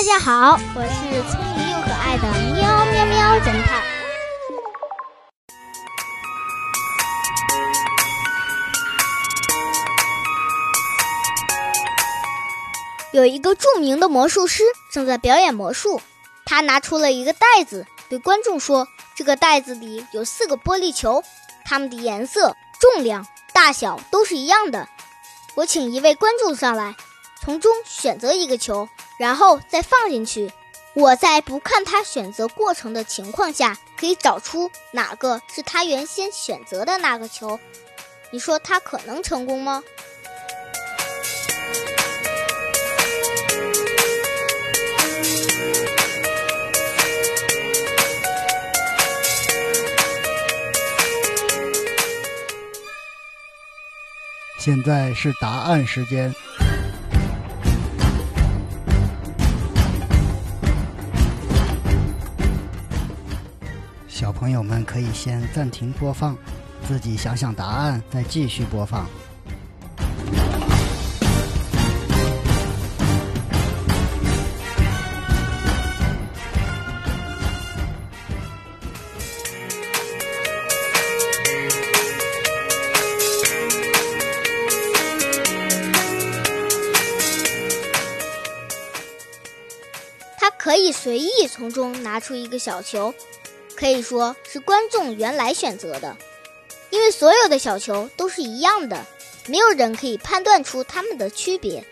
[0.00, 2.22] 大家好，我是聪明又可爱的
[2.54, 3.82] 喵喵喵侦探。
[13.12, 16.00] 有一个著名的魔术师正在表演魔术，
[16.46, 21.22] 他拿出了一个袋子，对观众说：“这个袋子里有四个玻璃球，
[21.66, 24.88] 它们的颜色、重量、大小都是一样的。
[25.56, 26.96] 我请一位观众上来，
[27.42, 28.88] 从中选择一个球。”
[29.20, 30.50] 然后再放进去。
[30.94, 37.60] 我在不看他选择过程的情况下，可以找出哪个是他原先选择的那个球。
[38.30, 39.84] 你说他可能成功吗？
[54.58, 56.34] 现在是答案时间。
[64.20, 66.36] 小朋友们可以先暂停播放，
[66.86, 69.08] 自己想想答案，再继续播放。
[90.38, 93.14] 他可以随意从中拿出一个小球。
[93.76, 96.16] 可以说是观众原来选择的，
[96.90, 99.06] 因为所有的小球都是一样的，
[99.46, 101.82] 没有人可以判断出它们的区别，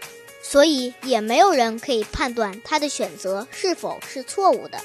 [0.42, 4.78] 所以也没有人可以判断他的选择是否是错误的。